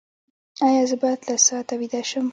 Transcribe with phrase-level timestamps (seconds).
[0.67, 2.25] ایا زه باید لس ساعته ویده شم؟